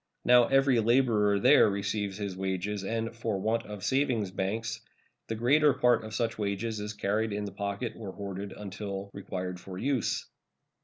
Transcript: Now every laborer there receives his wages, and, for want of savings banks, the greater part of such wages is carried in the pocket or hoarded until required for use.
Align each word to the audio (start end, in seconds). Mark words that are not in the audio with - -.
Now 0.25 0.47
every 0.47 0.79
laborer 0.79 1.39
there 1.39 1.69
receives 1.69 2.17
his 2.17 2.35
wages, 2.35 2.83
and, 2.83 3.15
for 3.15 3.39
want 3.39 3.67
of 3.67 3.83
savings 3.83 4.31
banks, 4.31 4.81
the 5.27 5.35
greater 5.35 5.73
part 5.75 6.03
of 6.03 6.15
such 6.15 6.39
wages 6.39 6.79
is 6.79 6.93
carried 6.93 7.31
in 7.31 7.45
the 7.45 7.51
pocket 7.51 7.93
or 7.95 8.11
hoarded 8.11 8.51
until 8.51 9.11
required 9.13 9.59
for 9.59 9.77
use. 9.77 10.25